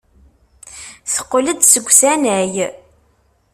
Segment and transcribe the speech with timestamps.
[1.13, 2.53] Teqqel-d seg usanay.